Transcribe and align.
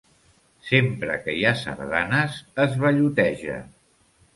Sempre 0.69 1.19
que 1.27 1.37
hi 1.41 1.45
ha 1.49 1.53
sardanes 1.61 2.43
es 2.67 2.77
balloteja. 2.87 3.65